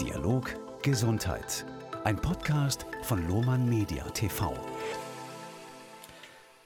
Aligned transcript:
Dialog 0.00 0.54
Gesundheit. 0.82 1.66
Ein 2.02 2.16
Podcast 2.16 2.86
von 3.02 3.28
Lohmann 3.28 3.68
Media 3.68 4.02
TV. 4.10 4.54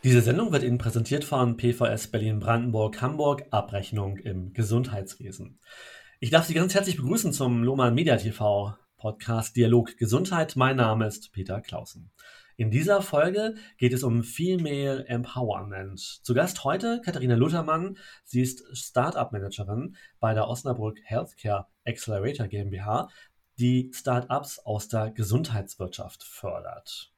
Diese 0.05 0.23
Sendung 0.23 0.53
wird 0.53 0.63
Ihnen 0.63 0.79
präsentiert 0.79 1.25
von 1.25 1.57
PVS 1.57 2.07
Berlin-Brandenburg-Hamburg 2.07 3.47
Abrechnung 3.51 4.17
im 4.19 4.53
Gesundheitswesen. 4.53 5.59
Ich 6.21 6.31
darf 6.31 6.47
Sie 6.47 6.55
ganz 6.55 6.75
herzlich 6.75 6.97
begrüßen 6.97 7.33
zum 7.33 7.65
Lohmann 7.65 7.95
Media 7.95 8.17
TV 8.17 8.75
Podcast 8.97 9.57
Dialog 9.57 9.97
Gesundheit. 9.97 10.55
Mein 10.55 10.77
Name 10.77 11.07
ist 11.07 11.33
Peter 11.33 11.61
Clausen. 11.61 12.13
In 12.59 12.71
dieser 12.71 13.03
Folge 13.03 13.55
geht 13.77 13.93
es 13.93 14.03
um 14.03 14.23
Female 14.23 15.07
Empowerment. 15.09 16.01
Zu 16.01 16.33
Gast 16.33 16.65
heute 16.65 17.03
Katharina 17.05 17.35
Luthermann. 17.35 17.99
Sie 18.25 18.41
ist 18.41 18.65
Startup-Managerin 18.73 19.95
bei 20.21 20.33
der 20.33 20.49
Osnabrück 20.49 20.99
Healthcare 21.05 21.67
Accelerator 21.85 22.47
GmbH, 22.47 23.11
die 23.59 23.91
Startups 23.93 24.59
aus 24.61 24.89
der 24.89 25.11
Gesundheitswirtschaft 25.11 26.23
fördert. 26.23 27.13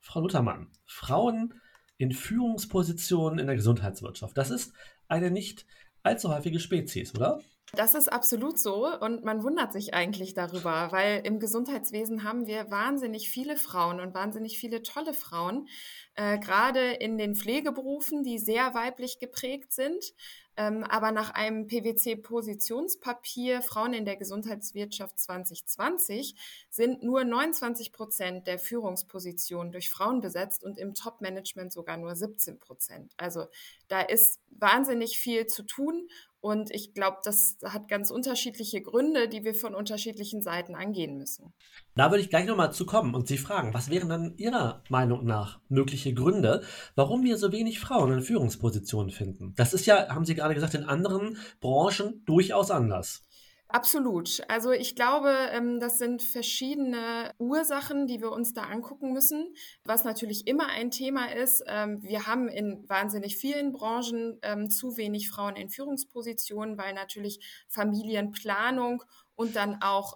Frau 0.00 0.20
Luthermann, 0.20 0.70
Frauen 0.84 1.54
in 1.96 2.12
Führungspositionen 2.12 3.40
in 3.40 3.48
der 3.48 3.56
Gesundheitswirtschaft, 3.56 4.38
das 4.38 4.50
ist 4.50 4.72
eine 5.08 5.32
nicht 5.32 5.66
allzu 6.04 6.32
häufige 6.32 6.60
Spezies, 6.60 7.12
oder? 7.12 7.40
Das 7.72 7.94
ist 7.94 8.12
absolut 8.12 8.58
so 8.58 8.86
und 9.00 9.24
man 9.24 9.42
wundert 9.42 9.72
sich 9.72 9.92
eigentlich 9.92 10.34
darüber, 10.34 10.92
weil 10.92 11.20
im 11.24 11.40
Gesundheitswesen 11.40 12.22
haben 12.22 12.46
wir 12.46 12.70
wahnsinnig 12.70 13.28
viele 13.28 13.56
Frauen 13.56 14.00
und 14.00 14.14
wahnsinnig 14.14 14.58
viele 14.58 14.82
tolle 14.82 15.12
Frauen, 15.12 15.68
äh, 16.14 16.38
gerade 16.38 16.92
in 16.92 17.18
den 17.18 17.34
Pflegeberufen, 17.34 18.22
die 18.22 18.38
sehr 18.38 18.72
weiblich 18.74 19.18
geprägt 19.18 19.72
sind. 19.72 20.14
Ähm, 20.58 20.84
aber 20.84 21.12
nach 21.12 21.34
einem 21.34 21.66
PwC-Positionspapier 21.66 23.60
Frauen 23.60 23.92
in 23.92 24.06
der 24.06 24.16
Gesundheitswirtschaft 24.16 25.18
2020 25.18 26.34
sind 26.70 27.02
nur 27.02 27.24
29 27.24 27.92
Prozent 27.92 28.46
der 28.46 28.58
Führungspositionen 28.58 29.70
durch 29.70 29.90
Frauen 29.90 30.22
besetzt 30.22 30.64
und 30.64 30.78
im 30.78 30.94
Top-Management 30.94 31.74
sogar 31.74 31.98
nur 31.98 32.16
17 32.16 32.58
Prozent. 32.58 33.12
Also 33.18 33.46
da 33.88 34.00
ist 34.00 34.40
wahnsinnig 34.48 35.18
viel 35.18 35.46
zu 35.46 35.62
tun 35.62 36.08
und 36.46 36.70
ich 36.70 36.94
glaube, 36.94 37.16
das 37.24 37.56
hat 37.64 37.88
ganz 37.88 38.12
unterschiedliche 38.12 38.80
Gründe, 38.80 39.28
die 39.28 39.42
wir 39.42 39.52
von 39.52 39.74
unterschiedlichen 39.74 40.42
Seiten 40.42 40.76
angehen 40.76 41.18
müssen. 41.18 41.52
Da 41.96 42.12
würde 42.12 42.22
ich 42.22 42.30
gleich 42.30 42.46
nochmal 42.46 42.72
zu 42.72 42.86
kommen 42.86 43.16
und 43.16 43.26
Sie 43.26 43.36
fragen, 43.36 43.74
was 43.74 43.90
wären 43.90 44.08
dann 44.08 44.36
Ihrer 44.36 44.80
Meinung 44.88 45.24
nach 45.24 45.58
mögliche 45.68 46.14
Gründe, 46.14 46.62
warum 46.94 47.24
wir 47.24 47.36
so 47.36 47.50
wenig 47.50 47.80
Frauen 47.80 48.12
in 48.12 48.20
Führungspositionen 48.20 49.10
finden? 49.10 49.54
Das 49.56 49.74
ist 49.74 49.86
ja, 49.86 50.08
haben 50.08 50.24
Sie 50.24 50.36
gerade 50.36 50.54
gesagt, 50.54 50.74
in 50.74 50.84
anderen 50.84 51.36
Branchen 51.60 52.22
durchaus 52.26 52.70
anders. 52.70 53.24
Absolut. 53.68 54.42
Also 54.48 54.70
ich 54.70 54.94
glaube, 54.94 55.34
ähm, 55.52 55.80
das 55.80 55.98
sind 55.98 56.22
verschiedene 56.22 57.32
Ursachen, 57.38 58.06
die 58.06 58.20
wir 58.20 58.30
uns 58.30 58.52
da 58.52 58.62
angucken 58.62 59.12
müssen. 59.12 59.54
Was 59.84 60.04
natürlich 60.04 60.46
immer 60.46 60.68
ein 60.68 60.92
Thema 60.92 61.32
ist, 61.32 61.64
ähm, 61.66 62.00
wir 62.02 62.28
haben 62.28 62.48
in 62.48 62.88
wahnsinnig 62.88 63.36
vielen 63.36 63.72
Branchen 63.72 64.38
ähm, 64.42 64.70
zu 64.70 64.96
wenig 64.96 65.28
Frauen 65.28 65.56
in 65.56 65.68
Führungspositionen, 65.68 66.78
weil 66.78 66.94
natürlich 66.94 67.40
Familienplanung 67.68 69.02
und 69.34 69.56
dann 69.56 69.82
auch 69.82 70.14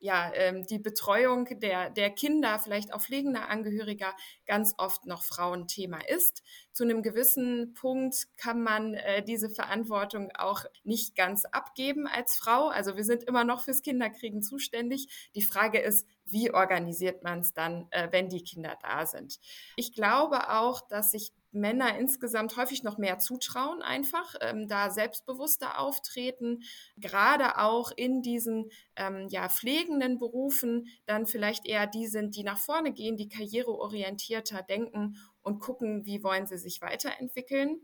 ja, 0.00 0.32
ähm, 0.34 0.66
die 0.66 0.78
Betreuung 0.78 1.46
der, 1.60 1.90
der 1.90 2.10
Kinder, 2.10 2.58
vielleicht 2.58 2.92
auch 2.92 3.02
pflegender 3.02 3.48
Angehöriger, 3.48 4.14
ganz 4.46 4.74
oft 4.78 5.06
noch 5.06 5.22
Frauenthema 5.22 5.98
ist. 6.08 6.42
Zu 6.72 6.84
einem 6.84 7.02
gewissen 7.02 7.74
Punkt 7.74 8.26
kann 8.38 8.62
man 8.62 8.94
äh, 8.94 9.22
diese 9.22 9.50
Verantwortung 9.50 10.30
auch 10.36 10.64
nicht 10.84 11.14
ganz 11.14 11.44
abgeben 11.44 12.06
als 12.06 12.36
Frau. 12.36 12.68
Also 12.68 12.96
wir 12.96 13.04
sind 13.04 13.24
immer 13.24 13.44
noch 13.44 13.60
fürs 13.60 13.82
Kinderkriegen 13.82 14.42
zuständig. 14.42 15.30
Die 15.34 15.42
Frage 15.42 15.78
ist, 15.78 16.06
wie 16.24 16.52
organisiert 16.52 17.22
man 17.22 17.40
es 17.40 17.52
dann, 17.52 17.86
äh, 17.90 18.08
wenn 18.10 18.30
die 18.30 18.42
Kinder 18.42 18.78
da 18.82 19.04
sind? 19.04 19.38
Ich 19.76 19.92
glaube 19.92 20.50
auch, 20.50 20.80
dass 20.88 21.10
sich 21.10 21.32
Männer 21.52 21.98
insgesamt 21.98 22.56
häufig 22.56 22.82
noch 22.82 22.98
mehr 22.98 23.18
zutrauen, 23.18 23.82
einfach 23.82 24.34
ähm, 24.40 24.68
da 24.68 24.90
selbstbewusster 24.90 25.78
auftreten, 25.78 26.62
gerade 26.96 27.58
auch 27.58 27.90
in 27.94 28.22
diesen 28.22 28.70
ähm, 28.96 29.26
ja, 29.30 29.48
pflegenden 29.48 30.18
Berufen 30.18 30.86
dann 31.06 31.26
vielleicht 31.26 31.66
eher 31.66 31.86
die 31.86 32.06
sind, 32.06 32.36
die 32.36 32.44
nach 32.44 32.58
vorne 32.58 32.92
gehen, 32.92 33.16
die 33.16 33.28
karriereorientierter 33.28 34.62
denken 34.62 35.16
und 35.42 35.58
gucken, 35.58 36.04
wie 36.04 36.22
wollen 36.22 36.46
sie 36.46 36.58
sich 36.58 36.80
weiterentwickeln. 36.80 37.80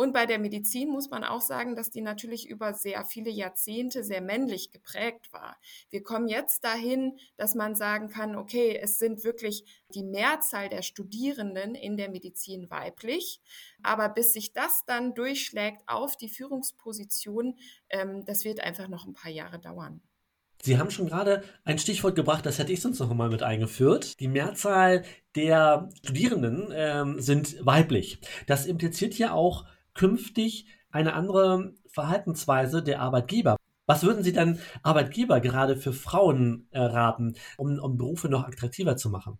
Und 0.00 0.12
bei 0.12 0.26
der 0.26 0.38
Medizin 0.38 0.90
muss 0.90 1.10
man 1.10 1.24
auch 1.24 1.40
sagen, 1.40 1.74
dass 1.74 1.90
die 1.90 2.02
natürlich 2.02 2.48
über 2.48 2.72
sehr 2.72 3.04
viele 3.04 3.30
Jahrzehnte 3.30 4.04
sehr 4.04 4.20
männlich 4.20 4.70
geprägt 4.70 5.32
war. 5.32 5.56
Wir 5.90 6.04
kommen 6.04 6.28
jetzt 6.28 6.62
dahin, 6.62 7.18
dass 7.36 7.56
man 7.56 7.74
sagen 7.74 8.08
kann, 8.08 8.36
okay, 8.36 8.78
es 8.80 9.00
sind 9.00 9.24
wirklich 9.24 9.64
die 9.92 10.04
Mehrzahl 10.04 10.68
der 10.68 10.82
Studierenden 10.82 11.74
in 11.74 11.96
der 11.96 12.10
Medizin 12.10 12.70
weiblich. 12.70 13.40
Aber 13.82 14.08
bis 14.08 14.32
sich 14.34 14.52
das 14.52 14.84
dann 14.86 15.16
durchschlägt 15.16 15.82
auf 15.88 16.16
die 16.16 16.28
Führungsposition, 16.28 17.58
ähm, 17.90 18.24
das 18.24 18.44
wird 18.44 18.60
einfach 18.60 18.86
noch 18.86 19.04
ein 19.04 19.14
paar 19.14 19.32
Jahre 19.32 19.58
dauern. 19.58 20.00
Sie 20.62 20.78
haben 20.78 20.92
schon 20.92 21.08
gerade 21.08 21.42
ein 21.64 21.78
Stichwort 21.80 22.14
gebracht, 22.14 22.46
das 22.46 22.60
hätte 22.60 22.72
ich 22.72 22.80
sonst 22.80 23.00
noch 23.00 23.10
einmal 23.10 23.30
mit 23.30 23.42
eingeführt. 23.42 24.20
Die 24.20 24.28
Mehrzahl 24.28 25.04
der 25.34 25.88
Studierenden 26.04 26.68
ähm, 26.72 27.20
sind 27.20 27.56
weiblich. 27.66 28.20
Das 28.46 28.66
impliziert 28.66 29.18
ja 29.18 29.32
auch 29.32 29.64
künftig 29.98 30.66
eine 30.90 31.14
andere 31.14 31.74
Verhaltensweise 31.88 32.82
der 32.82 33.00
Arbeitgeber. 33.00 33.56
Was 33.86 34.04
würden 34.04 34.22
Sie 34.22 34.32
dann 34.32 34.60
Arbeitgeber 34.82 35.40
gerade 35.40 35.76
für 35.76 35.92
Frauen 35.92 36.68
äh, 36.70 36.78
raten, 36.78 37.34
um, 37.56 37.78
um 37.78 37.98
Berufe 37.98 38.28
noch 38.28 38.46
attraktiver 38.46 38.96
zu 38.96 39.10
machen? 39.10 39.38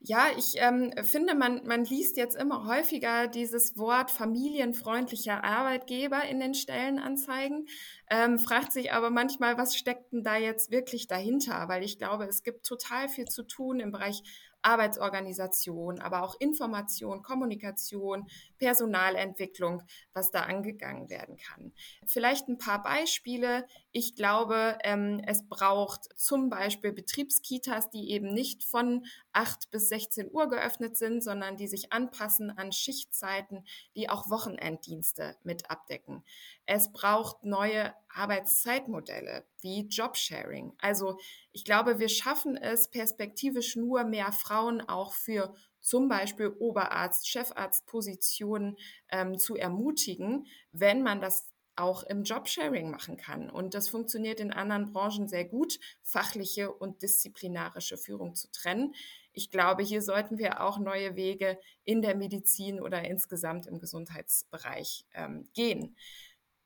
Ja, 0.00 0.26
ich 0.38 0.54
ähm, 0.58 0.92
finde, 1.02 1.34
man, 1.34 1.66
man 1.66 1.84
liest 1.84 2.16
jetzt 2.16 2.36
immer 2.36 2.66
häufiger 2.66 3.26
dieses 3.26 3.76
Wort 3.76 4.12
familienfreundlicher 4.12 5.42
Arbeitgeber 5.42 6.22
in 6.22 6.38
den 6.38 6.54
Stellenanzeigen, 6.54 7.66
ähm, 8.08 8.38
fragt 8.38 8.72
sich 8.72 8.92
aber 8.92 9.10
manchmal, 9.10 9.58
was 9.58 9.76
steckt 9.76 10.12
denn 10.12 10.22
da 10.22 10.36
jetzt 10.36 10.70
wirklich 10.70 11.08
dahinter? 11.08 11.68
Weil 11.68 11.82
ich 11.82 11.98
glaube, 11.98 12.26
es 12.26 12.44
gibt 12.44 12.64
total 12.64 13.08
viel 13.08 13.26
zu 13.26 13.42
tun 13.42 13.80
im 13.80 13.90
Bereich 13.90 14.22
Arbeitsorganisation, 14.62 16.00
aber 16.00 16.22
auch 16.22 16.36
Information, 16.40 17.22
Kommunikation, 17.22 18.28
Personalentwicklung, 18.58 19.82
was 20.12 20.30
da 20.30 20.42
angegangen 20.42 21.08
werden 21.08 21.36
kann. 21.36 21.72
Vielleicht 22.06 22.48
ein 22.48 22.58
paar 22.58 22.82
Beispiele. 22.82 23.66
Ich 23.92 24.14
glaube, 24.14 24.78
ähm, 24.84 25.22
es 25.26 25.48
braucht 25.48 26.08
zum 26.18 26.50
Beispiel 26.50 26.92
Betriebskitas, 26.92 27.90
die 27.90 28.10
eben 28.10 28.32
nicht 28.32 28.64
von 28.64 29.06
8 29.32 29.70
bis 29.70 29.88
16 29.88 30.30
Uhr 30.30 30.48
geöffnet 30.48 30.96
sind, 30.96 31.22
sondern 31.22 31.56
die 31.56 31.68
sich 31.68 31.92
anpassen 31.92 32.50
an 32.56 32.72
Schichtzeiten, 32.72 33.64
die 33.94 34.08
auch 34.08 34.30
Wochenenddienste 34.30 35.36
mit 35.42 35.70
abdecken. 35.70 36.24
Es 36.66 36.92
braucht 36.92 37.44
neue 37.44 37.94
Arbeitszeitmodelle 38.08 39.44
wie 39.60 39.86
Jobsharing. 39.86 40.74
Also 40.78 41.18
ich 41.52 41.64
glaube, 41.64 41.98
wir 41.98 42.08
schaffen 42.08 42.56
es 42.56 42.88
perspektivisch 42.88 43.76
nur 43.76 44.04
mehr 44.04 44.32
Frauen 44.32 44.80
auch 44.80 45.14
für 45.14 45.54
zum 45.80 46.08
Beispiel 46.08 46.48
Oberarzt, 46.48 47.28
Chefarztpositionen 47.28 48.76
ähm, 49.10 49.38
zu 49.38 49.56
ermutigen, 49.56 50.46
wenn 50.72 51.02
man 51.02 51.20
das 51.20 51.48
auch 51.78 52.02
im 52.02 52.24
Jobsharing 52.24 52.90
machen 52.90 53.16
kann. 53.16 53.48
Und 53.48 53.74
das 53.74 53.88
funktioniert 53.88 54.40
in 54.40 54.52
anderen 54.52 54.92
Branchen 54.92 55.28
sehr 55.28 55.44
gut, 55.44 55.78
fachliche 56.02 56.72
und 56.72 57.02
disziplinarische 57.02 57.96
Führung 57.96 58.34
zu 58.34 58.50
trennen. 58.50 58.94
Ich 59.32 59.50
glaube, 59.50 59.84
hier 59.84 60.02
sollten 60.02 60.38
wir 60.38 60.60
auch 60.60 60.78
neue 60.78 61.14
Wege 61.14 61.58
in 61.84 62.02
der 62.02 62.16
Medizin 62.16 62.80
oder 62.80 63.04
insgesamt 63.04 63.68
im 63.68 63.78
Gesundheitsbereich 63.78 65.06
ähm, 65.14 65.48
gehen. 65.54 65.96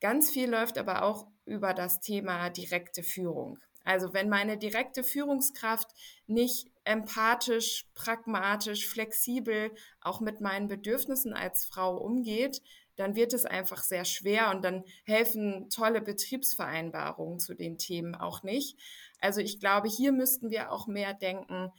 Ganz 0.01 0.31
viel 0.31 0.49
läuft 0.49 0.79
aber 0.79 1.03
auch 1.03 1.27
über 1.45 1.73
das 1.73 1.99
Thema 1.99 2.49
direkte 2.49 3.03
Führung. 3.03 3.59
Also 3.83 4.13
wenn 4.13 4.29
meine 4.29 4.57
direkte 4.57 5.03
Führungskraft 5.03 5.89
nicht 6.25 6.72
empathisch, 6.85 7.85
pragmatisch, 7.93 8.87
flexibel 8.87 9.71
auch 10.01 10.19
mit 10.19 10.41
meinen 10.41 10.67
Bedürfnissen 10.67 11.33
als 11.33 11.65
Frau 11.65 11.97
umgeht, 11.97 12.61
dann 12.95 13.15
wird 13.15 13.33
es 13.33 13.45
einfach 13.45 13.81
sehr 13.81 14.05
schwer 14.05 14.51
und 14.51 14.63
dann 14.63 14.83
helfen 15.03 15.69
tolle 15.69 16.01
Betriebsvereinbarungen 16.01 17.39
zu 17.39 17.55
den 17.55 17.77
Themen 17.77 18.15
auch 18.15 18.43
nicht. 18.43 18.77
Also 19.19 19.41
ich 19.41 19.59
glaube, 19.59 19.87
hier 19.87 20.11
müssten 20.11 20.49
wir 20.49 20.71
auch 20.71 20.85
mehr 20.87 21.13
denken, 21.13 21.71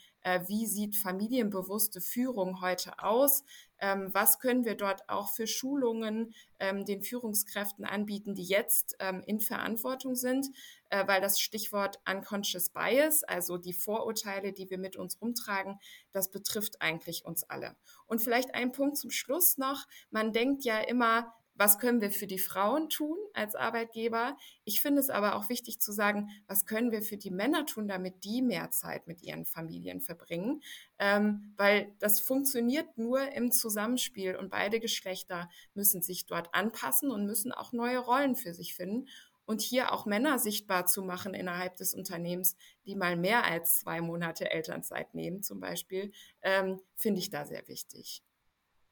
wie 0.47 0.67
sieht 0.67 0.97
familienbewusste 0.97 2.01
Führung 2.01 2.61
heute 2.61 2.99
aus? 2.99 3.45
Ähm, 3.79 4.09
was 4.13 4.39
können 4.39 4.65
wir 4.65 4.77
dort 4.77 5.09
auch 5.09 5.31
für 5.31 5.47
Schulungen 5.47 6.33
ähm, 6.59 6.85
den 6.87 7.03
Führungskräften 7.03 7.85
anbieten, 7.85 8.35
die 8.35 8.45
jetzt 8.45 8.97
ähm, 8.99 9.23
in 9.27 9.41
Verantwortung 9.41 10.15
sind? 10.15 10.49
Äh, 10.89 11.07
weil 11.07 11.21
das 11.21 11.41
Stichwort 11.41 12.01
Unconscious 12.09 12.71
Bias, 12.71 13.25
also 13.25 13.59
die 13.59 13.73
Vorurteile, 13.73 14.53
die 14.53 14.71
wir 14.71 14.79
mit 14.79 14.97
uns 14.97 15.21
rumtragen, 15.21 15.79
das 16.13 16.31
betrifft 16.31 16.81
eigentlich 16.81 17.25
uns 17.25 17.45
alle. 17.45 17.77
Und 18.07 18.23
vielleicht 18.23 18.55
ein 18.55 18.73
Punkt 18.73 18.97
zum 18.97 19.11
Schluss 19.11 19.59
noch. 19.59 19.87
Man 20.11 20.33
denkt 20.33 20.65
ja 20.65 20.79
immer, 20.79 21.35
was 21.57 21.79
können 21.79 22.01
wir 22.01 22.11
für 22.11 22.27
die 22.27 22.39
Frauen 22.39 22.89
tun 22.89 23.17
als 23.33 23.55
Arbeitgeber? 23.55 24.37
Ich 24.65 24.83
finde 24.83 25.01
es 25.01 25.11
aber 25.11 25.37
auch 25.37 25.49
wichtig 25.49 25.81
zu 25.81 25.93
sagen, 25.93 26.31
was 26.47 26.67
können 26.67 26.91
wir 26.91 27.03
für 27.03 27.17
die 27.17 27.31
Männer 27.31 27.67
tun, 27.67 27.87
damit 27.87 28.25
die 28.25 28.43
mehr 28.43 28.71
Zeit 28.71 29.07
mit 29.07 29.23
ihren 29.23 29.45
Familien 29.45 30.01
verbringen? 30.01 30.63
Ähm, 30.99 31.53
weil 31.57 31.93
das 32.01 32.21
funktioniert 32.21 32.99
nur 32.99 33.33
im 33.33 33.53
Zusammenspiel 33.53 34.37
und 34.37 34.51
beide 34.51 34.81
Geschlechter 34.81 35.49
müssen 35.75 36.03
sich 36.03 36.27
dort 36.27 36.53
anpassen 36.55 37.11
und 37.11 37.27
müssen 37.27 37.53
auch 37.53 37.73
neue 37.73 37.99
Rollen 37.99 38.37
für 38.37 38.55
sich 38.55 38.75
finden. 38.75 39.09
Und 39.47 39.61
hier 39.61 39.93
auch 39.93 40.07
Männer 40.07 40.39
sichtbar 40.39 40.87
zu 40.87 41.03
machen 41.03 41.35
innerhalb 41.35 41.77
des 41.77 41.95
Unternehmens, 41.95 42.57
die 42.87 42.97
mal 42.97 43.15
mehr 43.15 43.45
als 43.45 43.81
zwei 43.81 44.01
Monate 44.01 44.51
Elternzeit 44.51 45.15
nehmen, 45.15 45.43
zum 45.43 45.61
Beispiel, 45.61 46.13
ähm, 46.43 46.81
finde 46.95 47.21
ich 47.21 47.29
da 47.29 47.45
sehr 47.45 47.69
wichtig 47.69 48.23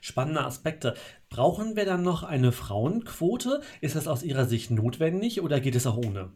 spannende 0.02 0.44
Aspekte. 0.44 0.94
Brauchen 1.30 1.76
wir 1.76 1.86
dann 1.86 2.02
noch 2.02 2.24
eine 2.24 2.52
Frauenquote? 2.52 3.62
Ist 3.80 3.96
das 3.96 4.06
aus 4.06 4.22
Ihrer 4.22 4.44
Sicht 4.44 4.70
notwendig 4.70 5.40
oder 5.40 5.60
geht 5.60 5.74
es 5.74 5.86
auch 5.86 5.96
ohne? 5.96 6.32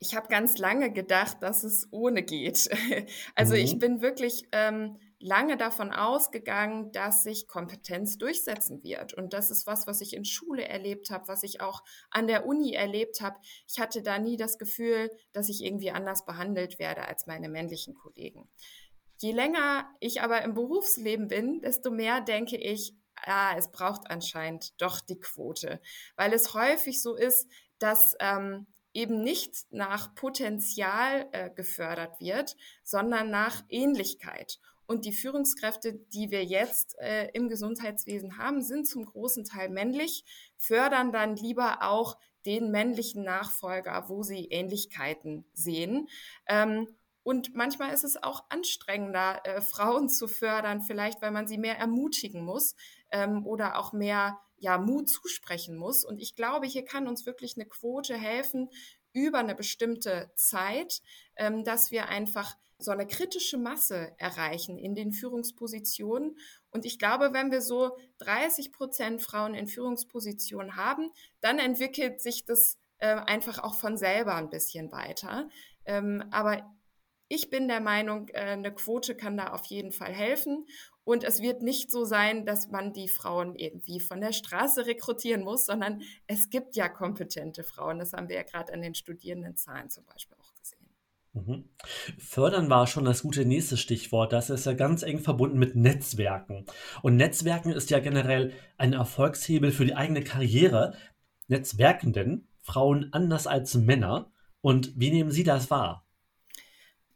Ich 0.00 0.14
habe 0.14 0.28
ganz 0.28 0.58
lange 0.58 0.92
gedacht, 0.92 1.38
dass 1.40 1.64
es 1.64 1.88
ohne 1.90 2.22
geht. 2.22 2.68
Also 3.34 3.54
mhm. 3.54 3.60
ich 3.60 3.78
bin 3.78 4.00
wirklich 4.00 4.44
ähm, 4.52 4.98
lange 5.20 5.56
davon 5.56 5.92
ausgegangen, 5.92 6.92
dass 6.92 7.22
sich 7.22 7.46
Kompetenz 7.46 8.18
durchsetzen 8.18 8.82
wird. 8.82 9.14
Und 9.14 9.32
das 9.32 9.50
ist 9.50 9.66
was, 9.66 9.86
was 9.86 10.00
ich 10.00 10.14
in 10.14 10.24
Schule 10.24 10.66
erlebt 10.66 11.10
habe, 11.10 11.28
was 11.28 11.42
ich 11.42 11.60
auch 11.60 11.82
an 12.10 12.26
der 12.26 12.46
Uni 12.46 12.72
erlebt 12.72 13.20
habe. 13.20 13.36
Ich 13.68 13.78
hatte 13.80 14.02
da 14.02 14.18
nie 14.18 14.36
das 14.36 14.58
Gefühl, 14.58 15.10
dass 15.32 15.48
ich 15.48 15.64
irgendwie 15.64 15.90
anders 15.90 16.24
behandelt 16.24 16.78
werde 16.78 17.06
als 17.06 17.26
meine 17.26 17.48
männlichen 17.48 17.94
Kollegen. 17.94 18.48
Je 19.18 19.32
länger 19.32 19.88
ich 20.00 20.22
aber 20.22 20.42
im 20.42 20.54
Berufsleben 20.54 21.28
bin, 21.28 21.60
desto 21.60 21.90
mehr 21.90 22.20
denke 22.20 22.56
ich, 22.56 22.94
ah, 23.26 23.54
es 23.56 23.70
braucht 23.70 24.10
anscheinend 24.10 24.80
doch 24.80 25.00
die 25.00 25.18
Quote, 25.18 25.80
weil 26.16 26.32
es 26.32 26.54
häufig 26.54 27.02
so 27.02 27.16
ist, 27.16 27.48
dass 27.78 28.16
ähm, 28.20 28.66
eben 28.94 29.22
nicht 29.22 29.66
nach 29.70 30.14
Potenzial 30.14 31.28
äh, 31.32 31.50
gefördert 31.50 32.20
wird, 32.20 32.56
sondern 32.82 33.30
nach 33.30 33.64
Ähnlichkeit. 33.68 34.58
Und 34.86 35.04
die 35.04 35.12
Führungskräfte, 35.12 35.92
die 35.92 36.30
wir 36.30 36.44
jetzt 36.44 36.98
äh, 36.98 37.28
im 37.34 37.48
Gesundheitswesen 37.48 38.38
haben, 38.38 38.62
sind 38.62 38.88
zum 38.88 39.04
großen 39.04 39.44
Teil 39.44 39.68
männlich, 39.68 40.24
fördern 40.56 41.12
dann 41.12 41.36
lieber 41.36 41.82
auch 41.82 42.16
den 42.46 42.70
männlichen 42.70 43.22
Nachfolger, 43.24 44.08
wo 44.08 44.22
sie 44.22 44.46
Ähnlichkeiten 44.46 45.44
sehen. 45.52 46.08
Ähm, 46.46 46.88
und 47.28 47.54
manchmal 47.54 47.92
ist 47.92 48.04
es 48.04 48.22
auch 48.22 48.44
anstrengender, 48.48 49.42
äh, 49.44 49.60
Frauen 49.60 50.08
zu 50.08 50.28
fördern, 50.28 50.80
vielleicht 50.80 51.20
weil 51.20 51.30
man 51.30 51.46
sie 51.46 51.58
mehr 51.58 51.76
ermutigen 51.76 52.42
muss 52.42 52.74
ähm, 53.10 53.46
oder 53.46 53.78
auch 53.78 53.92
mehr 53.92 54.38
ja, 54.56 54.78
Mut 54.78 55.10
zusprechen 55.10 55.76
muss. 55.76 56.06
Und 56.06 56.22
ich 56.22 56.36
glaube, 56.36 56.66
hier 56.66 56.86
kann 56.86 57.06
uns 57.06 57.26
wirklich 57.26 57.58
eine 57.58 57.66
Quote 57.66 58.16
helfen 58.16 58.70
über 59.12 59.40
eine 59.40 59.54
bestimmte 59.54 60.30
Zeit, 60.36 61.02
ähm, 61.36 61.64
dass 61.64 61.90
wir 61.90 62.08
einfach 62.08 62.56
so 62.78 62.92
eine 62.92 63.06
kritische 63.06 63.58
Masse 63.58 64.14
erreichen 64.16 64.78
in 64.78 64.94
den 64.94 65.12
Führungspositionen. 65.12 66.38
Und 66.70 66.86
ich 66.86 66.98
glaube, 66.98 67.34
wenn 67.34 67.50
wir 67.50 67.60
so 67.60 67.98
30 68.20 68.72
Prozent 68.72 69.20
Frauen 69.20 69.52
in 69.52 69.68
Führungspositionen 69.68 70.76
haben, 70.76 71.10
dann 71.42 71.58
entwickelt 71.58 72.22
sich 72.22 72.46
das 72.46 72.78
äh, 73.00 73.16
einfach 73.16 73.58
auch 73.58 73.74
von 73.74 73.98
selber 73.98 74.36
ein 74.36 74.48
bisschen 74.48 74.90
weiter. 74.92 75.50
Ähm, 75.84 76.24
aber 76.30 76.62
ich 77.28 77.50
bin 77.50 77.68
der 77.68 77.80
Meinung, 77.80 78.28
äh, 78.28 78.40
eine 78.40 78.74
Quote 78.74 79.14
kann 79.14 79.36
da 79.36 79.48
auf 79.48 79.66
jeden 79.66 79.92
Fall 79.92 80.12
helfen. 80.12 80.66
Und 81.04 81.24
es 81.24 81.40
wird 81.40 81.62
nicht 81.62 81.90
so 81.90 82.04
sein, 82.04 82.44
dass 82.44 82.68
man 82.68 82.92
die 82.92 83.08
Frauen 83.08 83.54
irgendwie 83.56 83.98
von 83.98 84.20
der 84.20 84.32
Straße 84.32 84.86
rekrutieren 84.86 85.42
muss, 85.42 85.64
sondern 85.64 86.02
es 86.26 86.50
gibt 86.50 86.76
ja 86.76 86.88
kompetente 86.88 87.64
Frauen. 87.64 87.98
Das 87.98 88.12
haben 88.12 88.28
wir 88.28 88.36
ja 88.36 88.42
gerade 88.42 88.74
an 88.74 88.82
den 88.82 88.94
Studierendenzahlen 88.94 89.88
zum 89.88 90.04
Beispiel 90.04 90.36
auch 90.38 90.54
gesehen. 90.54 90.78
Mhm. 91.32 91.68
Fördern 92.18 92.68
war 92.68 92.86
schon 92.86 93.04
das 93.04 93.22
gute 93.22 93.44
nächste 93.44 93.76
Stichwort. 93.76 94.32
Das 94.32 94.50
ist 94.50 94.66
ja 94.66 94.74
ganz 94.74 95.02
eng 95.02 95.20
verbunden 95.20 95.58
mit 95.58 95.76
Netzwerken. 95.76 96.66
Und 97.02 97.16
Netzwerken 97.16 97.72
ist 97.72 97.90
ja 97.90 98.00
generell 98.00 98.52
ein 98.76 98.92
Erfolgshebel 98.92 99.70
für 99.70 99.86
die 99.86 99.94
eigene 99.94 100.22
Karriere. 100.22 100.94
Netzwerkenden 101.46 102.48
Frauen 102.60 103.08
anders 103.12 103.46
als 103.46 103.74
Männer. 103.74 104.30
Und 104.60 104.92
wie 104.98 105.10
nehmen 105.10 105.30
Sie 105.30 105.44
das 105.44 105.70
wahr? 105.70 106.07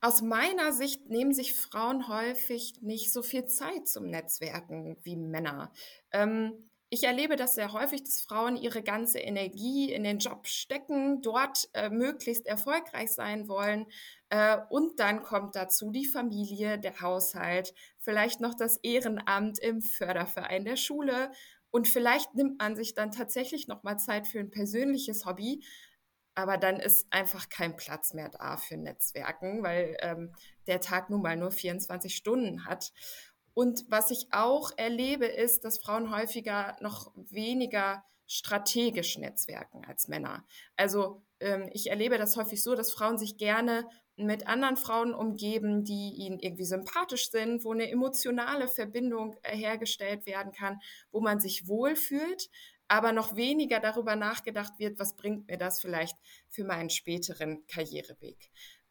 Aus 0.04 0.20
meiner 0.20 0.72
Sicht 0.72 1.08
nehmen 1.10 1.32
sich 1.32 1.54
Frauen 1.54 2.08
häufig 2.08 2.74
nicht 2.80 3.12
so 3.12 3.22
viel 3.22 3.46
Zeit 3.46 3.86
zum 3.86 4.10
Netzwerken 4.10 4.96
wie 5.04 5.14
Männer. 5.14 5.72
Ähm, 6.10 6.68
ich 6.90 7.04
erlebe 7.04 7.36
das 7.36 7.54
sehr 7.54 7.72
häufig, 7.72 8.02
dass 8.02 8.20
Frauen 8.20 8.56
ihre 8.56 8.82
ganze 8.82 9.20
Energie 9.20 9.92
in 9.92 10.02
den 10.02 10.18
Job 10.18 10.48
stecken, 10.48 11.22
dort 11.22 11.68
äh, 11.72 11.88
möglichst 11.88 12.46
erfolgreich 12.46 13.12
sein 13.12 13.46
wollen. 13.46 13.86
Äh, 14.28 14.58
und 14.70 14.98
dann 14.98 15.22
kommt 15.22 15.54
dazu 15.54 15.92
die 15.92 16.04
Familie, 16.04 16.80
der 16.80 17.00
Haushalt, 17.00 17.72
vielleicht 17.98 18.40
noch 18.40 18.54
das 18.54 18.78
Ehrenamt 18.78 19.60
im 19.60 19.82
Förderverein 19.82 20.64
der 20.64 20.76
Schule. 20.76 21.30
Und 21.70 21.86
vielleicht 21.86 22.34
nimmt 22.34 22.58
man 22.58 22.74
sich 22.74 22.94
dann 22.94 23.12
tatsächlich 23.12 23.68
noch 23.68 23.84
mal 23.84 23.98
Zeit 23.98 24.26
für 24.26 24.40
ein 24.40 24.50
persönliches 24.50 25.24
Hobby 25.26 25.62
aber 26.34 26.56
dann 26.56 26.76
ist 26.76 27.06
einfach 27.10 27.48
kein 27.48 27.76
Platz 27.76 28.14
mehr 28.14 28.30
da 28.30 28.56
für 28.56 28.76
Netzwerken, 28.76 29.62
weil 29.62 29.96
ähm, 30.00 30.34
der 30.66 30.80
Tag 30.80 31.10
nun 31.10 31.22
mal 31.22 31.36
nur 31.36 31.50
24 31.50 32.14
Stunden 32.14 32.66
hat. 32.66 32.92
Und 33.54 33.84
was 33.88 34.10
ich 34.10 34.28
auch 34.32 34.70
erlebe, 34.76 35.26
ist, 35.26 35.64
dass 35.64 35.78
Frauen 35.78 36.14
häufiger 36.14 36.76
noch 36.80 37.12
weniger 37.14 38.04
strategisch 38.26 39.18
netzwerken 39.18 39.84
als 39.86 40.08
Männer. 40.08 40.46
Also 40.76 41.22
ähm, 41.40 41.68
ich 41.72 41.90
erlebe 41.90 42.16
das 42.16 42.36
häufig 42.36 42.62
so, 42.62 42.74
dass 42.74 42.92
Frauen 42.92 43.18
sich 43.18 43.36
gerne 43.36 43.86
mit 44.16 44.46
anderen 44.46 44.76
Frauen 44.76 45.14
umgeben, 45.14 45.84
die 45.84 46.14
ihnen 46.16 46.38
irgendwie 46.38 46.64
sympathisch 46.64 47.30
sind, 47.30 47.64
wo 47.64 47.72
eine 47.72 47.90
emotionale 47.90 48.68
Verbindung 48.68 49.36
äh, 49.42 49.56
hergestellt 49.56 50.26
werden 50.26 50.52
kann, 50.52 50.80
wo 51.10 51.20
man 51.20 51.40
sich 51.40 51.66
wohlfühlt, 51.66 52.48
aber 52.92 53.12
noch 53.12 53.36
weniger 53.36 53.80
darüber 53.80 54.16
nachgedacht 54.16 54.78
wird, 54.78 54.98
was 54.98 55.16
bringt 55.16 55.48
mir 55.48 55.56
das 55.56 55.80
vielleicht 55.80 56.14
für 56.50 56.62
meinen 56.62 56.90
späteren 56.90 57.66
Karriereweg. 57.66 58.50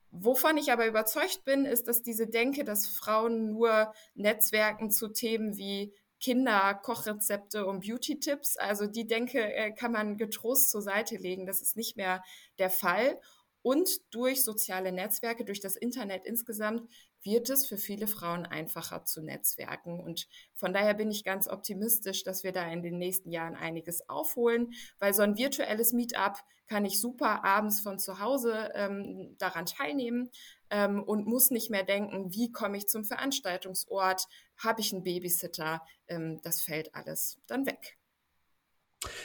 Wovon 0.10 0.58
ich 0.58 0.72
aber 0.72 0.88
überzeugt 0.88 1.46
bin, 1.46 1.66
ist, 1.66 1.88
dass 1.88 2.02
diese 2.02 2.26
Denke, 2.26 2.64
dass 2.64 2.88
Frauen 2.88 3.52
nur 3.52 3.94
Netzwerken 4.16 4.90
zu 4.90 5.10
Themen 5.10 5.56
wie 5.56 5.94
Kinder, 6.20 6.74
Kochrezepte 6.74 7.68
und 7.68 7.86
Beauty-Tipps, 7.86 8.58
also 8.58 8.88
die 8.88 9.06
Denke 9.06 9.54
äh, 9.54 9.72
kann 9.72 9.92
man 9.92 10.18
getrost 10.18 10.72
zur 10.72 10.82
Seite 10.82 11.18
legen. 11.18 11.46
Das 11.46 11.62
ist 11.62 11.78
nicht 11.78 11.96
mehr 11.96 12.24
der 12.58 12.72
Fall. 12.72 13.22
Und 13.62 14.02
durch 14.10 14.44
soziale 14.44 14.92
Netzwerke, 14.92 15.46
durch 15.46 15.60
das 15.60 15.76
Internet 15.76 16.26
insgesamt, 16.26 16.90
wird 17.24 17.50
es 17.50 17.66
für 17.66 17.78
viele 17.78 18.08
Frauen 18.08 18.46
einfacher 18.46 19.06
zu 19.06 19.22
netzwerken. 19.22 20.00
Und 20.00 20.28
von 20.54 20.74
daher 20.74 20.94
bin 20.94 21.12
ich 21.12 21.24
ganz 21.24 21.48
optimistisch, 21.48 22.24
dass 22.24 22.44
wir 22.44 22.52
da 22.52 22.68
in 22.72 22.82
den 22.82 22.98
nächsten 22.98 23.32
Jahren 23.32 23.56
einiges 23.56 24.08
aufholen, 24.10 24.74
weil 25.00 25.14
so 25.14 25.22
ein 25.22 25.38
virtuelles 25.38 25.94
Meetup 25.94 26.38
kann 26.68 26.86
ich 26.86 27.02
super 27.02 27.44
abends 27.44 27.82
von 27.82 28.00
zu 28.00 28.20
Hause 28.20 28.72
ähm, 28.76 29.36
daran 29.38 29.66
teilnehmen 29.66 30.32
ähm, 30.70 31.04
und 31.04 31.28
muss 31.28 31.52
nicht 31.52 31.70
mehr 31.70 31.84
denken, 31.84 32.34
wie 32.34 32.52
komme 32.52 32.78
ich 32.78 32.88
zum 32.88 33.04
Veranstaltungsort, 33.04 34.26
habe 34.58 34.80
ich 34.80 34.94
einen 34.94 35.04
Babysitter, 35.04 35.82
ähm, 36.08 36.40
das 36.44 36.62
fällt 36.62 36.96
alles 36.96 37.42
dann 37.46 37.66
weg. 37.66 37.98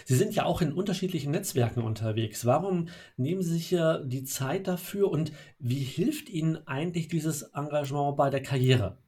Sie 0.04 0.16
sind 0.16 0.34
ja 0.34 0.44
auch 0.44 0.62
in 0.62 0.72
unterschiedlichen 0.72 1.30
Netzwerken 1.30 1.82
unterwegs. 1.82 2.46
Warum 2.46 2.88
nehmen 3.16 3.42
Sie 3.42 3.58
sich 3.58 3.76
die 4.04 4.24
Zeit 4.24 4.66
dafür 4.68 5.10
und 5.10 5.32
wie 5.58 5.82
hilft 5.82 6.28
Ihnen 6.28 6.66
eigentlich 6.66 7.08
dieses 7.08 7.42
Engagement 7.54 8.16
bei 8.16 8.30
der 8.30 8.42
Karriere? 8.42 8.98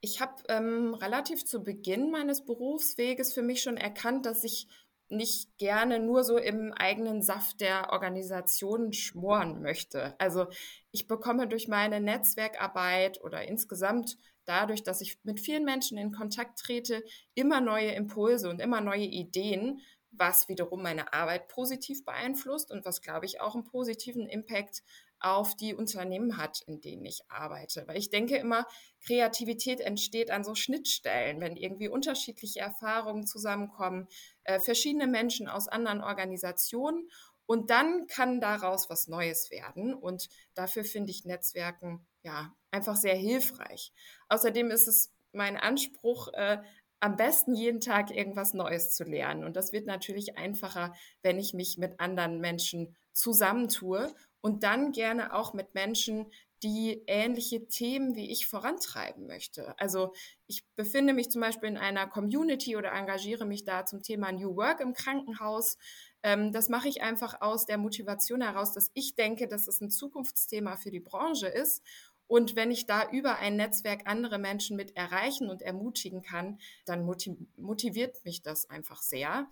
Ich 0.00 0.20
habe 0.20 0.34
ähm, 0.48 0.94
relativ 0.94 1.44
zu 1.44 1.64
Beginn 1.64 2.10
meines 2.10 2.44
Berufsweges 2.44 3.34
für 3.34 3.42
mich 3.42 3.62
schon 3.62 3.76
erkannt, 3.76 4.26
dass 4.26 4.44
ich 4.44 4.68
nicht 5.08 5.56
gerne 5.58 6.00
nur 6.00 6.24
so 6.24 6.36
im 6.36 6.72
eigenen 6.72 7.22
Saft 7.22 7.60
der 7.60 7.90
Organisation 7.90 8.92
schmoren 8.92 9.62
möchte. 9.62 10.18
Also 10.20 10.46
ich 10.90 11.06
bekomme 11.06 11.46
durch 11.48 11.68
meine 11.68 12.00
Netzwerkarbeit 12.00 13.22
oder 13.22 13.42
insgesamt 13.46 14.16
dadurch, 14.46 14.82
dass 14.82 15.00
ich 15.00 15.18
mit 15.24 15.40
vielen 15.40 15.64
Menschen 15.64 15.98
in 15.98 16.12
Kontakt 16.12 16.58
trete, 16.58 17.02
immer 17.34 17.60
neue 17.60 17.90
Impulse 17.90 18.48
und 18.48 18.60
immer 18.60 18.80
neue 18.80 19.04
Ideen, 19.04 19.80
was 20.10 20.48
wiederum 20.48 20.82
meine 20.82 21.12
Arbeit 21.12 21.48
positiv 21.48 22.04
beeinflusst 22.04 22.70
und 22.70 22.84
was, 22.84 23.02
glaube 23.02 23.26
ich, 23.26 23.40
auch 23.40 23.54
einen 23.54 23.64
positiven 23.64 24.26
Impact 24.26 24.82
auf 25.18 25.56
die 25.56 25.74
Unternehmen 25.74 26.36
hat, 26.36 26.60
in 26.66 26.80
denen 26.80 27.04
ich 27.04 27.20
arbeite. 27.28 27.84
Weil 27.86 27.96
ich 27.96 28.10
denke 28.10 28.36
immer, 28.36 28.66
Kreativität 29.04 29.80
entsteht 29.80 30.30
an 30.30 30.44
so 30.44 30.54
Schnittstellen, 30.54 31.40
wenn 31.40 31.56
irgendwie 31.56 31.88
unterschiedliche 31.88 32.60
Erfahrungen 32.60 33.26
zusammenkommen, 33.26 34.08
äh, 34.44 34.60
verschiedene 34.60 35.06
Menschen 35.06 35.48
aus 35.48 35.68
anderen 35.68 36.02
Organisationen 36.02 37.08
und 37.46 37.70
dann 37.70 38.06
kann 38.08 38.40
daraus 38.40 38.90
was 38.90 39.06
Neues 39.06 39.50
werden. 39.50 39.94
Und 39.94 40.28
dafür 40.54 40.84
finde 40.84 41.12
ich 41.12 41.24
Netzwerken 41.24 42.06
ja 42.26 42.54
einfach 42.70 42.96
sehr 42.96 43.14
hilfreich. 43.14 43.92
Außerdem 44.28 44.70
ist 44.70 44.88
es 44.88 45.12
mein 45.32 45.56
Anspruch, 45.56 46.28
äh, 46.34 46.58
am 47.00 47.16
besten 47.16 47.54
jeden 47.54 47.80
Tag 47.80 48.10
irgendwas 48.10 48.54
Neues 48.54 48.94
zu 48.94 49.04
lernen. 49.04 49.44
Und 49.44 49.56
das 49.56 49.72
wird 49.72 49.86
natürlich 49.86 50.38
einfacher, 50.38 50.94
wenn 51.22 51.38
ich 51.38 51.54
mich 51.54 51.78
mit 51.78 52.00
anderen 52.00 52.40
Menschen 52.40 52.96
zusammentue 53.12 54.14
und 54.40 54.62
dann 54.62 54.92
gerne 54.92 55.34
auch 55.34 55.52
mit 55.54 55.74
Menschen, 55.74 56.26
die 56.62 57.02
ähnliche 57.06 57.68
Themen 57.68 58.16
wie 58.16 58.30
ich 58.30 58.46
vorantreiben 58.46 59.26
möchte. 59.26 59.78
Also 59.78 60.14
ich 60.46 60.64
befinde 60.74 61.12
mich 61.12 61.30
zum 61.30 61.42
Beispiel 61.42 61.68
in 61.68 61.76
einer 61.76 62.06
Community 62.06 62.76
oder 62.76 62.92
engagiere 62.92 63.44
mich 63.44 63.64
da 63.64 63.84
zum 63.84 64.02
Thema 64.02 64.32
New 64.32 64.56
Work 64.56 64.80
im 64.80 64.94
Krankenhaus. 64.94 65.76
Ähm, 66.22 66.52
das 66.52 66.70
mache 66.70 66.88
ich 66.88 67.02
einfach 67.02 67.42
aus 67.42 67.66
der 67.66 67.76
Motivation 67.76 68.40
heraus, 68.40 68.72
dass 68.72 68.90
ich 68.94 69.14
denke, 69.14 69.48
dass 69.48 69.68
es 69.68 69.82
ein 69.82 69.90
Zukunftsthema 69.90 70.76
für 70.76 70.90
die 70.90 71.00
Branche 71.00 71.46
ist. 71.46 71.82
Und 72.28 72.56
wenn 72.56 72.70
ich 72.70 72.86
da 72.86 73.08
über 73.10 73.38
ein 73.38 73.56
Netzwerk 73.56 74.02
andere 74.06 74.38
Menschen 74.38 74.76
mit 74.76 74.96
erreichen 74.96 75.48
und 75.48 75.62
ermutigen 75.62 76.22
kann, 76.22 76.58
dann 76.84 77.04
motiviert 77.04 78.24
mich 78.24 78.42
das 78.42 78.68
einfach 78.68 79.00
sehr. 79.02 79.48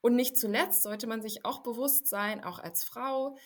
Und 0.00 0.16
nicht 0.16 0.36
zuletzt 0.36 0.82
sollte 0.82 1.06
man 1.06 1.22
sich 1.22 1.44
auch 1.44 1.62
bewusst 1.62 2.08
sein, 2.08 2.44
auch 2.44 2.58
als 2.58 2.84
Frau, 2.84 3.36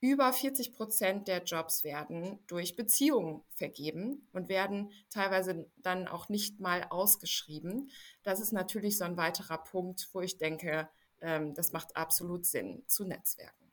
über 0.00 0.32
40 0.32 0.72
Prozent 0.72 1.26
der 1.28 1.42
Jobs 1.42 1.82
werden 1.82 2.38
durch 2.46 2.76
Beziehungen 2.76 3.42
vergeben 3.50 4.28
und 4.32 4.48
werden 4.48 4.92
teilweise 5.10 5.68
dann 5.76 6.06
auch 6.06 6.28
nicht 6.28 6.60
mal 6.60 6.84
ausgeschrieben. 6.88 7.90
Das 8.22 8.38
ist 8.38 8.52
natürlich 8.52 8.96
so 8.96 9.04
ein 9.04 9.16
weiterer 9.16 9.58
Punkt, 9.58 10.08
wo 10.12 10.20
ich 10.20 10.38
denke, 10.38 10.88
ähm, 11.20 11.52
das 11.54 11.72
macht 11.72 11.96
absolut 11.96 12.46
Sinn 12.46 12.84
zu 12.86 13.04
Netzwerken. 13.04 13.67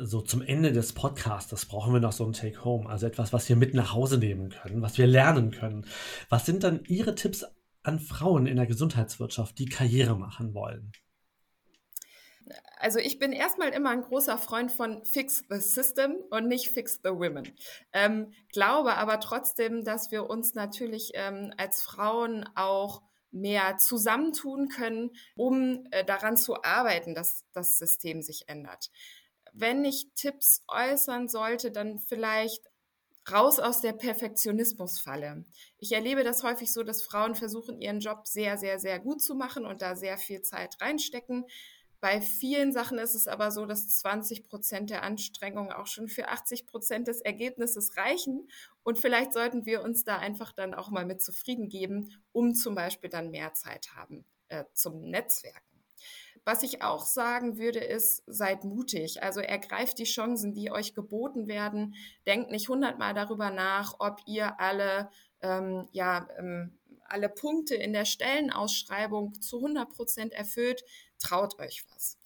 So 0.00 0.20
zum 0.20 0.42
Ende 0.42 0.72
des 0.72 0.92
Podcasts 0.92 1.66
brauchen 1.66 1.92
wir 1.92 2.00
noch 2.00 2.12
so 2.12 2.24
ein 2.24 2.32
Take-Home, 2.32 2.88
also 2.88 3.06
etwas, 3.06 3.32
was 3.32 3.48
wir 3.48 3.56
mit 3.56 3.74
nach 3.74 3.92
Hause 3.92 4.18
nehmen 4.18 4.50
können, 4.50 4.82
was 4.82 4.96
wir 4.98 5.06
lernen 5.06 5.50
können. 5.50 5.86
Was 6.28 6.46
sind 6.46 6.64
dann 6.64 6.84
Ihre 6.86 7.14
Tipps 7.14 7.44
an 7.82 7.98
Frauen 7.98 8.46
in 8.46 8.56
der 8.56 8.66
Gesundheitswirtschaft, 8.66 9.58
die 9.58 9.66
Karriere 9.66 10.16
machen 10.16 10.54
wollen? 10.54 10.92
Also 12.78 12.98
ich 12.98 13.18
bin 13.18 13.32
erstmal 13.32 13.68
immer 13.68 13.90
ein 13.90 14.02
großer 14.02 14.38
Freund 14.38 14.72
von 14.72 15.04
Fix 15.04 15.44
the 15.48 15.60
System 15.60 16.16
und 16.30 16.48
nicht 16.48 16.68
Fix 16.68 17.00
the 17.04 17.10
Women. 17.10 17.52
Ähm, 17.92 18.32
glaube 18.52 18.96
aber 18.96 19.20
trotzdem, 19.20 19.84
dass 19.84 20.10
wir 20.10 20.28
uns 20.28 20.54
natürlich 20.54 21.12
ähm, 21.14 21.52
als 21.56 21.82
Frauen 21.82 22.44
auch 22.56 23.02
mehr 23.30 23.78
zusammentun 23.78 24.68
können, 24.68 25.10
um 25.36 25.86
äh, 25.90 26.04
daran 26.04 26.36
zu 26.36 26.62
arbeiten, 26.62 27.14
dass 27.14 27.44
das 27.52 27.78
System 27.78 28.20
sich 28.20 28.48
ändert. 28.48 28.90
Wenn 29.52 29.84
ich 29.84 30.08
Tipps 30.14 30.64
äußern 30.68 31.28
sollte, 31.28 31.70
dann 31.70 31.98
vielleicht 31.98 32.68
raus 33.30 33.60
aus 33.60 33.80
der 33.80 33.92
Perfektionismusfalle. 33.92 35.44
Ich 35.78 35.92
erlebe 35.92 36.24
das 36.24 36.42
häufig 36.42 36.72
so, 36.72 36.82
dass 36.82 37.02
Frauen 37.02 37.34
versuchen, 37.34 37.80
ihren 37.80 38.00
Job 38.00 38.26
sehr, 38.26 38.58
sehr, 38.58 38.78
sehr 38.78 38.98
gut 38.98 39.22
zu 39.22 39.34
machen 39.34 39.64
und 39.64 39.82
da 39.82 39.94
sehr 39.94 40.18
viel 40.18 40.42
Zeit 40.42 40.80
reinstecken. 40.80 41.44
Bei 42.00 42.20
vielen 42.20 42.72
Sachen 42.72 42.98
ist 42.98 43.14
es 43.14 43.28
aber 43.28 43.52
so, 43.52 43.64
dass 43.64 43.98
20 43.98 44.42
Prozent 44.42 44.90
der 44.90 45.04
Anstrengung 45.04 45.70
auch 45.70 45.86
schon 45.86 46.08
für 46.08 46.30
80 46.30 46.66
Prozent 46.66 47.06
des 47.06 47.20
Ergebnisses 47.20 47.96
reichen. 47.96 48.48
Und 48.82 48.98
vielleicht 48.98 49.32
sollten 49.32 49.66
wir 49.66 49.82
uns 49.82 50.02
da 50.02 50.18
einfach 50.18 50.50
dann 50.52 50.74
auch 50.74 50.90
mal 50.90 51.06
mit 51.06 51.22
zufrieden 51.22 51.68
geben, 51.68 52.08
um 52.32 52.54
zum 52.54 52.74
Beispiel 52.74 53.08
dann 53.08 53.30
mehr 53.30 53.54
Zeit 53.54 53.94
haben 53.94 54.24
äh, 54.48 54.64
zum 54.72 55.02
Netzwerken. 55.02 55.71
Was 56.44 56.62
ich 56.62 56.82
auch 56.82 57.04
sagen 57.04 57.56
würde, 57.56 57.78
ist, 57.78 58.22
seid 58.26 58.64
mutig. 58.64 59.22
Also 59.22 59.40
ergreift 59.40 59.98
die 59.98 60.04
Chancen, 60.04 60.54
die 60.54 60.72
euch 60.72 60.94
geboten 60.94 61.46
werden. 61.46 61.94
Denkt 62.26 62.50
nicht 62.50 62.68
hundertmal 62.68 63.14
darüber 63.14 63.50
nach, 63.50 63.96
ob 64.00 64.20
ihr 64.26 64.58
alle, 64.58 65.08
ähm, 65.40 65.88
ja, 65.92 66.28
ähm, 66.38 66.78
alle 67.04 67.28
Punkte 67.28 67.74
in 67.74 67.92
der 67.92 68.06
Stellenausschreibung 68.06 69.40
zu 69.40 69.58
100 69.58 69.90
Prozent 69.90 70.32
erfüllt 70.32 70.82
traut 71.18 71.58
euch 71.60 71.84
was. 71.92 72.18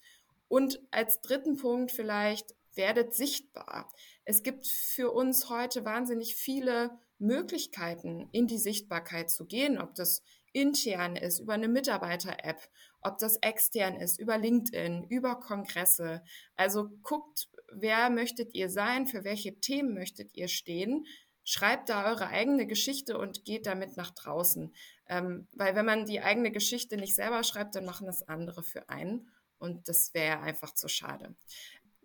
Und 0.49 0.81
als 0.91 1.21
dritten 1.21 1.57
Punkt 1.57 1.91
vielleicht, 1.91 2.55
werdet 2.77 3.15
sichtbar. 3.15 3.91
Es 4.25 4.43
gibt 4.43 4.67
für 4.67 5.11
uns 5.11 5.49
heute 5.49 5.85
wahnsinnig 5.85 6.37
viele 6.37 6.99
Möglichkeiten, 7.19 8.29
in 8.33 8.47
die 8.47 8.59
Sichtbarkeit 8.59 9.31
zu 9.31 9.47
gehen, 9.47 9.79
ob 9.79 9.95
das 9.95 10.23
intern 10.53 11.17
ist, 11.17 11.41
über 11.41 11.55
eine 11.55 11.69
Mitarbeiter-App, 11.69 12.61
ob 13.07 13.19
das 13.19 13.37
extern 13.37 13.97
ist, 13.97 14.19
über 14.19 14.37
LinkedIn, 14.37 15.05
über 15.09 15.37
Kongresse. 15.37 16.23
Also 16.57 16.89
guckt, 17.03 17.49
wer 17.73 18.11
möchtet 18.11 18.55
ihr 18.55 18.69
sein, 18.69 19.07
für 19.07 19.25
welche 19.25 19.61
Themen 19.61 19.95
möchtet 19.95 20.35
ihr 20.35 20.49
stehen, 20.49 21.07
schreibt 21.45 21.89
da 21.89 22.11
eure 22.11 22.27
eigene 22.27 22.67
Geschichte 22.67 23.17
und 23.17 23.45
geht 23.45 23.67
damit 23.67 23.97
nach 23.97 24.11
draußen. 24.11 24.75
Ähm, 25.09 25.47
weil 25.53 25.77
wenn 25.77 25.87
man 25.87 26.05
die 26.05 26.21
eigene 26.21 26.51
Geschichte 26.51 26.97
nicht 26.97 27.15
selber 27.15 27.45
schreibt, 27.45 27.77
dann 27.77 27.85
machen 27.85 28.07
das 28.07 28.27
andere 28.29 28.63
für 28.63 28.89
einen. 28.89 29.31
Und 29.59 29.89
das 29.89 30.13
wäre 30.13 30.41
einfach 30.41 30.75
zu 30.75 30.89
schade. 30.89 31.35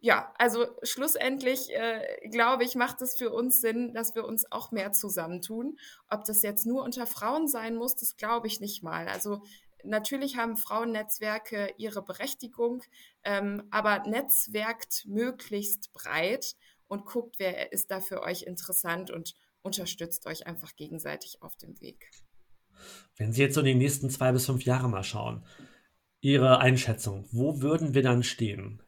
Ja, 0.03 0.34
also 0.38 0.65
schlussendlich 0.81 1.70
äh, 1.72 2.27
glaube 2.29 2.63
ich, 2.63 2.75
macht 2.75 3.01
es 3.01 3.17
für 3.17 3.31
uns 3.31 3.62
Sinn, 3.62 3.93
dass 3.93 4.15
wir 4.15 4.25
uns 4.25 4.51
auch 4.51 4.72
mehr 4.72 4.93
zusammentun. 4.93 5.77
Ob 6.10 6.24
das 6.25 6.41
jetzt 6.41 6.65
nur 6.65 6.84
unter 6.84 7.05
Frauen 7.05 7.48
sein 7.48 7.75
muss, 7.75 7.96
das 7.96 8.17
glaube 8.17 8.48
ich 8.48 8.60
nicht 8.62 8.81
mal. 8.81 9.08
Also 9.08 9.43
natürlich 9.83 10.38
haben 10.38 10.57
Frauennetzwerke 10.57 11.73
ihre 11.77 12.03
Berechtigung, 12.03 12.83
ähm, 13.23 13.63
aber 13.71 14.07
netzwerkt 14.07 15.05
möglichst 15.07 15.91
breit 15.93 16.55
und 16.88 17.05
guckt, 17.05 17.39
wer 17.39 17.71
ist 17.71 17.91
da 17.91 18.01
für 18.01 18.21
euch 18.21 18.43
interessant 18.43 19.11
und 19.11 19.35
unterstützt 19.61 20.25
euch 20.25 20.47
einfach 20.47 20.75
gegenseitig 20.75 21.41
auf 21.41 21.55
dem 21.55 21.79
Weg. 21.79 22.09
Wenn 23.17 23.31
Sie 23.31 23.41
jetzt 23.41 23.55
so 23.55 23.61
die 23.61 23.75
nächsten 23.75 24.09
zwei 24.09 24.31
bis 24.31 24.45
fünf 24.45 24.63
Jahre 24.63 24.89
mal 24.89 25.03
schauen, 25.03 25.45
Ihre 26.19 26.59
Einschätzung, 26.59 27.27
wo 27.31 27.61
würden 27.61 27.93
wir 27.93 28.03
dann 28.03 28.23
stehen? 28.23 28.83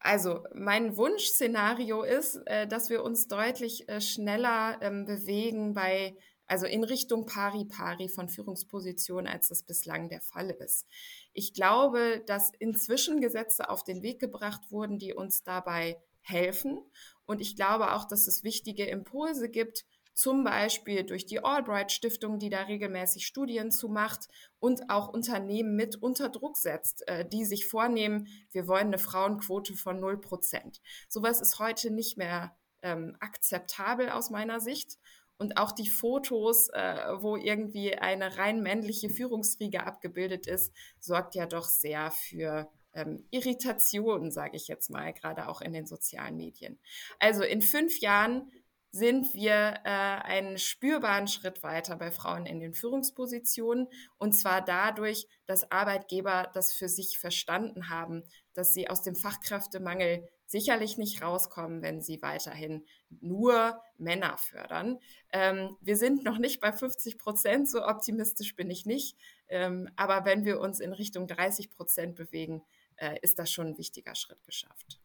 Also 0.00 0.44
mein 0.54 0.96
Wunschszenario 0.96 2.02
ist, 2.02 2.36
äh, 2.46 2.66
dass 2.66 2.90
wir 2.90 3.02
uns 3.02 3.28
deutlich 3.28 3.88
äh, 3.88 4.00
schneller 4.00 4.78
ähm, 4.80 5.04
bewegen 5.04 5.74
bei 5.74 6.16
also 6.48 6.66
in 6.66 6.82
Richtung 6.82 7.26
Pari-Pari 7.26 8.08
von 8.08 8.28
Führungspositionen, 8.28 9.26
als 9.26 9.48
das 9.48 9.62
bislang 9.62 10.08
der 10.08 10.20
Fall 10.20 10.50
ist. 10.50 10.86
Ich 11.32 11.52
glaube, 11.54 12.22
dass 12.26 12.52
inzwischen 12.58 13.20
Gesetze 13.20 13.68
auf 13.70 13.84
den 13.84 14.02
Weg 14.02 14.18
gebracht 14.18 14.70
wurden, 14.70 14.98
die 14.98 15.14
uns 15.14 15.44
dabei 15.44 16.02
helfen. 16.22 16.80
Und 17.26 17.40
ich 17.40 17.54
glaube 17.54 17.92
auch, 17.92 18.06
dass 18.06 18.26
es 18.26 18.42
wichtige 18.42 18.86
Impulse 18.86 19.48
gibt, 19.48 19.84
zum 20.14 20.42
Beispiel 20.42 21.04
durch 21.04 21.26
die 21.26 21.44
Albright 21.44 21.92
Stiftung, 21.92 22.40
die 22.40 22.50
da 22.50 22.62
regelmäßig 22.62 23.24
Studien 23.24 23.70
zu 23.70 23.88
macht 23.88 24.26
und 24.58 24.90
auch 24.90 25.06
Unternehmen 25.06 25.76
mit 25.76 25.94
unter 26.02 26.28
Druck 26.28 26.56
setzt, 26.56 27.06
äh, 27.06 27.24
die 27.24 27.44
sich 27.44 27.66
vornehmen, 27.66 28.26
wir 28.50 28.66
wollen 28.66 28.88
eine 28.88 28.98
Frauenquote 28.98 29.74
von 29.74 30.00
0 30.00 30.20
Prozent. 30.20 30.80
Sowas 31.08 31.40
ist 31.40 31.60
heute 31.60 31.92
nicht 31.92 32.18
mehr 32.18 32.56
ähm, 32.82 33.16
akzeptabel 33.20 34.10
aus 34.10 34.30
meiner 34.30 34.58
Sicht. 34.58 34.98
Und 35.38 35.56
auch 35.56 35.72
die 35.72 35.88
Fotos, 35.88 36.68
äh, 36.70 36.96
wo 37.20 37.36
irgendwie 37.36 37.96
eine 37.96 38.36
rein 38.36 38.60
männliche 38.60 39.08
Führungsriege 39.08 39.86
abgebildet 39.86 40.46
ist, 40.46 40.74
sorgt 40.98 41.36
ja 41.36 41.46
doch 41.46 41.64
sehr 41.64 42.10
für 42.10 42.68
ähm, 42.92 43.24
Irritation, 43.30 44.30
sage 44.30 44.56
ich 44.56 44.66
jetzt 44.66 44.90
mal, 44.90 45.12
gerade 45.12 45.48
auch 45.48 45.60
in 45.60 45.72
den 45.72 45.86
sozialen 45.86 46.36
Medien. 46.36 46.80
Also 47.20 47.42
in 47.44 47.62
fünf 47.62 48.00
Jahren 48.00 48.50
sind 48.90 49.34
wir 49.34 49.80
äh, 49.84 49.88
einen 49.88 50.58
spürbaren 50.58 51.28
Schritt 51.28 51.62
weiter 51.62 51.96
bei 51.96 52.10
Frauen 52.10 52.46
in 52.46 52.58
den 52.58 52.74
Führungspositionen. 52.74 53.86
Und 54.16 54.32
zwar 54.32 54.64
dadurch, 54.64 55.26
dass 55.46 55.70
Arbeitgeber 55.70 56.50
das 56.54 56.72
für 56.72 56.88
sich 56.88 57.18
verstanden 57.18 57.90
haben, 57.90 58.24
dass 58.54 58.72
sie 58.72 58.88
aus 58.88 59.02
dem 59.02 59.14
Fachkräftemangel 59.14 60.26
sicherlich 60.48 60.96
nicht 60.96 61.22
rauskommen, 61.22 61.82
wenn 61.82 62.00
sie 62.00 62.20
weiterhin 62.22 62.84
nur 63.20 63.80
Männer 63.98 64.36
fördern. 64.38 64.98
Ähm, 65.30 65.76
wir 65.80 65.96
sind 65.96 66.24
noch 66.24 66.38
nicht 66.38 66.60
bei 66.60 66.72
50 66.72 67.18
Prozent, 67.18 67.68
so 67.68 67.84
optimistisch 67.84 68.56
bin 68.56 68.70
ich 68.70 68.86
nicht. 68.86 69.16
Ähm, 69.48 69.88
aber 69.94 70.24
wenn 70.24 70.44
wir 70.44 70.58
uns 70.58 70.80
in 70.80 70.92
Richtung 70.92 71.26
30 71.26 71.70
Prozent 71.70 72.16
bewegen, 72.16 72.62
äh, 72.96 73.18
ist 73.20 73.38
das 73.38 73.52
schon 73.52 73.68
ein 73.68 73.78
wichtiger 73.78 74.14
Schritt 74.14 74.42
geschafft. 74.44 74.98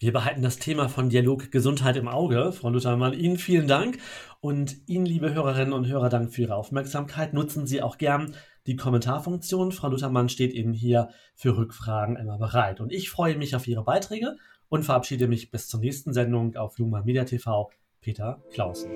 Wir 0.00 0.12
behalten 0.12 0.42
das 0.42 0.58
Thema 0.58 0.88
von 0.88 1.08
Dialog 1.08 1.50
Gesundheit 1.50 1.96
im 1.96 2.06
Auge. 2.06 2.52
Frau 2.52 2.70
Luthermann, 2.70 3.14
Ihnen 3.14 3.36
vielen 3.36 3.66
Dank 3.66 3.98
und 4.40 4.76
Ihnen, 4.86 5.06
liebe 5.06 5.34
Hörerinnen 5.34 5.72
und 5.72 5.88
Hörer, 5.88 6.08
Dank 6.08 6.32
für 6.32 6.42
Ihre 6.42 6.54
Aufmerksamkeit. 6.54 7.32
Nutzen 7.32 7.66
Sie 7.66 7.82
auch 7.82 7.98
gern 7.98 8.36
die 8.68 8.76
Kommentarfunktion. 8.76 9.72
Frau 9.72 9.88
Luthermann 9.88 10.28
steht 10.28 10.52
Ihnen 10.52 10.72
hier 10.72 11.08
für 11.34 11.56
Rückfragen 11.56 12.16
immer 12.16 12.38
bereit. 12.38 12.80
Und 12.80 12.92
ich 12.92 13.10
freue 13.10 13.36
mich 13.36 13.56
auf 13.56 13.66
Ihre 13.66 13.82
Beiträge 13.82 14.36
und 14.68 14.84
verabschiede 14.84 15.26
mich 15.26 15.50
bis 15.50 15.66
zur 15.66 15.80
nächsten 15.80 16.12
Sendung 16.12 16.54
auf 16.54 16.78
Lumen 16.78 17.04
Media 17.04 17.24
TV. 17.24 17.70
Peter 18.00 18.40
Clausen. 18.52 18.90